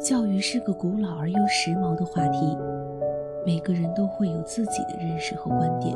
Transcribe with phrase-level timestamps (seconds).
[0.00, 2.56] 教育是个古老而又时髦的话题，
[3.44, 5.94] 每个人都会有自己的认识和观点。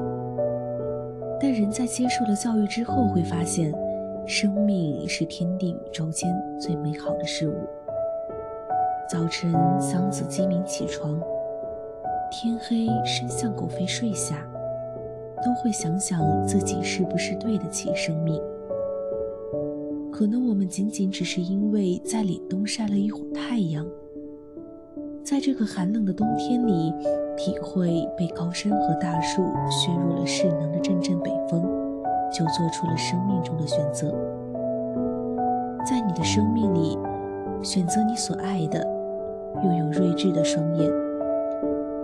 [1.41, 3.72] 但人在接受了教育之后，会发现，
[4.27, 6.30] 生命是天地宇宙间
[6.61, 7.54] 最美好的事物。
[9.09, 9.50] 早晨，
[9.80, 11.18] 桑梓鸡鸣起床；
[12.30, 14.46] 天黑，伸向狗吠睡下，
[15.43, 18.39] 都会想想自己是不是对得起生命。
[20.17, 23.85] 可能我们仅仅只是因为在凛冬晒了一会儿太阳，
[25.25, 26.93] 在这个寒冷的冬天里，
[27.36, 31.61] 体会被高山和大树削弱了势能的阵阵北风，
[32.33, 34.14] 就做出了生命中的选择。
[35.84, 36.97] 在你的生命里，
[37.61, 38.86] 选择你所爱的，
[39.64, 40.89] 拥有睿智的双眼，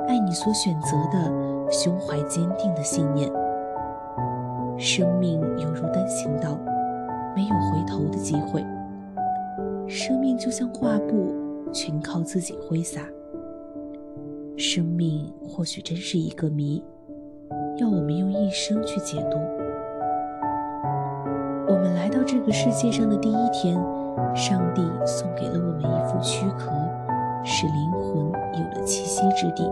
[0.08, 1.32] 爱你所选择的，
[1.70, 3.30] 胸怀坚定的信念。
[4.76, 6.58] 生命犹如单行道。
[7.34, 8.64] 没有回头的机会，
[9.88, 11.34] 生命就像画布，
[11.72, 13.02] 全靠自己挥洒。
[14.56, 16.82] 生命或许真是一个谜，
[17.78, 19.38] 要我们用一生去解读。
[21.66, 23.74] 我们来到这个世界上的第一天，
[24.34, 26.72] 上帝送给了我们一副躯壳，
[27.44, 29.64] 使灵魂有了栖息之地；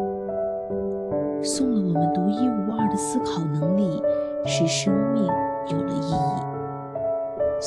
[1.42, 4.02] 送了我们独一无二的思考能力，
[4.46, 5.24] 使生命
[5.70, 6.47] 有了意义。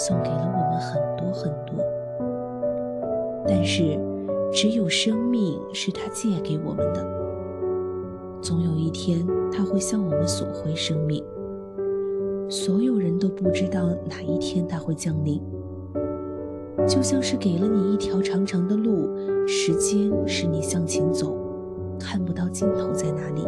[0.04, 1.76] 送给了我们很多很多，
[3.48, 4.00] 但是
[4.52, 7.06] 只有生命是他借给我们的。
[8.42, 11.24] 总有一天，他会向我们索回生命。
[12.50, 15.40] 所有人都不知道哪一天他会降临，
[16.88, 19.08] 就像是给了你一条长长的路，
[19.48, 21.38] 时间使你向前走，
[22.00, 23.48] 看不到尽头在哪里。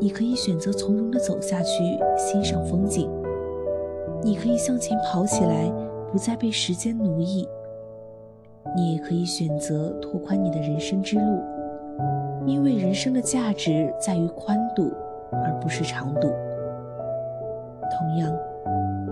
[0.00, 1.78] 你可以选择从容地走下去，
[2.18, 3.08] 欣赏风景。
[4.22, 5.70] 你可以向前跑起来，
[6.12, 7.48] 不再被时间奴役。
[8.76, 11.40] 你也可以选择拓宽你的人生之路，
[12.46, 14.92] 因为人生的价值在于宽度，
[15.32, 16.30] 而不是长度。
[17.90, 18.32] 同样，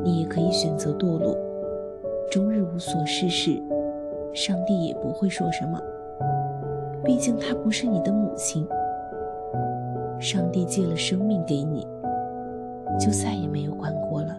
[0.04, 1.36] 你也可以选择堕落，
[2.30, 3.60] 终日无所事事，
[4.32, 5.80] 上帝也不会说什么。
[7.02, 8.66] 毕竟他不是你的母亲。
[10.20, 11.86] 上帝借了生命给你，
[12.98, 14.36] 就再也没有管过了。